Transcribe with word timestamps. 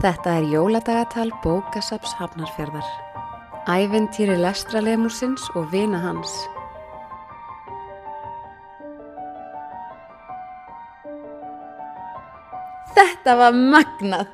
Þetta 0.00 0.32
er 0.38 0.46
jóladagatal 0.48 1.28
bókasaps 1.44 2.14
Hafnarfjörðar. 2.16 2.86
Æventýri 3.68 4.38
lestralemusins 4.40 5.44
og 5.52 5.66
vina 5.74 6.00
hans. 6.00 6.32
Þetta 12.96 13.36
var 13.42 13.60
magnað. 13.60 14.32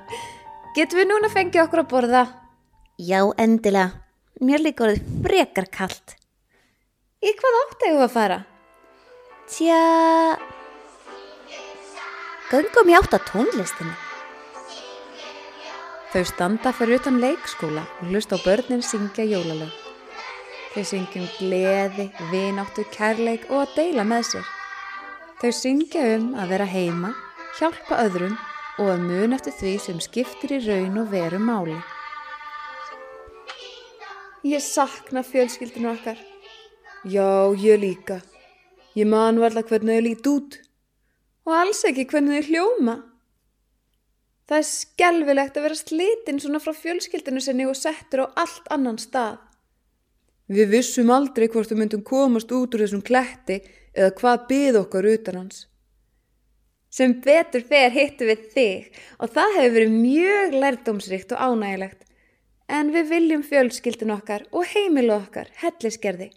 Getum 0.79 1.03
við 1.03 1.11
núna 1.11 1.33
fengið 1.35 1.65
okkur 1.65 1.83
að 1.83 1.91
borða? 1.97 2.25
Já, 3.03 3.27
endilega. 3.35 3.99
Mér 4.39 4.63
líka 4.63 4.87
orðið 4.87 5.21
frekar 5.27 5.71
kallt. 5.75 6.15
Í 7.27 7.35
hvað 7.35 7.63
átt 7.65 7.87
eigum 7.89 7.99
við 7.99 8.07
að 8.07 8.17
fara? 8.21 8.41
Tja, 9.51 9.85
göngum 12.55 12.95
ég 12.95 13.03
átt 13.03 13.19
að 13.19 13.33
tónlistinni. 13.35 14.06
Þau 16.17 16.25
standa 16.25 16.71
fyrir 16.73 16.97
utan 16.97 17.19
leikskóla 17.21 17.83
og 18.01 18.09
hlusta 18.09 18.39
á 18.41 18.41
börnin 18.41 18.81
syngja 18.81 19.27
jólalög. 19.29 19.69
Þau 20.73 20.85
syngjum 20.89 21.27
gleði, 21.37 22.07
vináttu, 22.31 22.87
kærleik 22.89 23.43
og 23.51 23.67
að 23.67 23.75
deila 23.75 24.05
með 24.09 24.23
sér. 24.31 24.47
Þau 25.43 25.51
syngja 25.53 26.05
um 26.15 26.31
að 26.41 26.55
vera 26.55 26.69
heima, 26.73 27.11
hjálpa 27.59 27.99
öðrum 28.07 28.33
og 28.79 28.89
að 28.95 29.05
mun 29.11 29.37
eftir 29.37 29.53
því 29.59 29.73
sem 29.85 29.99
skiptir 30.01 30.55
í 30.57 30.61
raun 30.65 30.97
og 31.03 31.11
veru 31.13 31.41
máli. 31.51 31.77
Ég 34.41 34.65
sakna 34.65 35.21
fjölskyldinu 35.21 35.91
okkar. 35.93 36.17
Já, 37.05 37.53
ég 37.61 37.77
líka. 37.85 38.23
Ég 38.97 39.05
man 39.05 39.37
varla 39.45 39.61
hvernig 39.69 40.01
þau 40.01 40.09
lít 40.09 40.33
út. 40.33 40.59
Og 41.45 41.59
alls 41.61 41.85
ekki 41.85 42.09
hvernig 42.09 42.41
þau 42.41 42.49
hljóma. 42.49 42.97
Það 44.47 44.61
er 44.61 44.67
skelvilegt 44.69 45.57
að 45.59 45.67
vera 45.67 45.79
slitinn 45.79 46.39
svona 46.43 46.61
frá 46.63 46.73
fjölskyldinu 46.77 47.43
sinni 47.43 47.67
og 47.67 47.75
settur 47.79 48.25
á 48.25 48.27
allt 48.45 48.69
annan 48.71 48.99
stað. 49.03 49.41
Við 50.47 50.71
vissum 50.71 51.11
aldrei 51.11 51.49
hvort 51.51 51.73
við 51.73 51.81
myndum 51.81 52.05
komast 52.07 52.53
út 52.55 52.75
úr 52.77 52.85
þessum 52.85 53.03
kletti 53.03 53.59
eða 53.97 54.13
hvað 54.21 54.45
byð 54.51 54.79
okkar 54.85 55.09
utan 55.11 55.41
hans. 55.41 55.65
Sem 56.97 57.17
betur 57.25 57.65
fer 57.67 57.91
hittu 57.91 58.29
við 58.29 58.45
þig 58.55 59.01
og 59.19 59.33
það 59.35 59.57
hefur 59.59 59.75
verið 59.77 59.97
mjög 59.97 60.55
lærdomsrikt 60.63 61.35
og 61.35 61.43
ánægilegt. 61.43 62.05
En 62.71 62.91
við 62.95 63.11
viljum 63.11 63.43
fjölskyldin 63.47 64.15
okkar 64.15 64.47
og 64.55 64.67
heimilu 64.71 65.15
okkar, 65.15 65.51
helliskerði. 65.59 66.31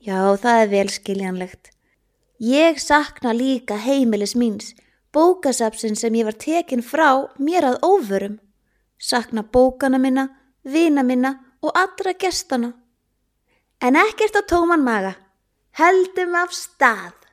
Já, 0.00 0.36
það 0.36 0.60
er 0.60 0.70
vel 0.72 0.88
skiljanlegt. 0.92 1.72
Ég 2.40 2.80
sakna 2.80 3.32
líka 3.32 3.76
heimilis 3.80 4.36
míns, 4.36 4.74
bókasapsin 5.16 5.94
sem 5.94 6.14
ég 6.14 6.24
var 6.28 6.36
tekin 6.36 6.82
frá 6.84 7.10
mér 7.40 7.64
að 7.70 7.80
óvörum. 7.88 8.36
Sakna 8.98 9.42
bókana 9.42 9.98
minna, 9.98 10.28
vina 10.62 11.02
minna 11.02 11.32
og 11.60 11.72
allra 11.72 12.12
gestana. 12.20 12.74
En 13.80 13.96
ekkert 13.96 14.36
á 14.36 14.42
tóman 14.44 14.84
maga. 14.84 15.14
Heldum 15.72 16.34
af 16.34 16.52
stað. 16.52 17.25